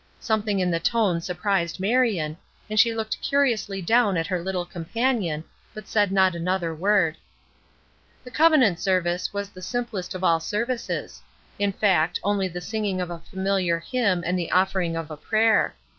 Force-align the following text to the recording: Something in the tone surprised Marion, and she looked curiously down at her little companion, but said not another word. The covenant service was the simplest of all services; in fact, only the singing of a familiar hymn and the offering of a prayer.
Something 0.19 0.57
in 0.59 0.71
the 0.71 0.79
tone 0.79 1.21
surprised 1.21 1.79
Marion, 1.79 2.35
and 2.71 2.79
she 2.79 2.91
looked 2.91 3.21
curiously 3.21 3.83
down 3.83 4.17
at 4.17 4.25
her 4.25 4.41
little 4.41 4.65
companion, 4.65 5.43
but 5.75 5.87
said 5.87 6.11
not 6.11 6.33
another 6.33 6.73
word. 6.73 7.17
The 8.23 8.31
covenant 8.31 8.79
service 8.79 9.31
was 9.31 9.49
the 9.49 9.61
simplest 9.61 10.15
of 10.15 10.23
all 10.23 10.39
services; 10.39 11.21
in 11.59 11.71
fact, 11.71 12.19
only 12.23 12.47
the 12.47 12.61
singing 12.61 12.99
of 12.99 13.11
a 13.11 13.19
familiar 13.19 13.77
hymn 13.77 14.23
and 14.25 14.39
the 14.39 14.49
offering 14.51 14.95
of 14.95 15.11
a 15.11 15.17
prayer. 15.17 15.75